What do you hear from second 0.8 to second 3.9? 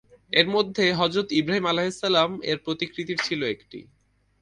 হযরত ইব্রাহিম আলাইহিস সালাম-এর প্রতিকৃতির ছিল একটি।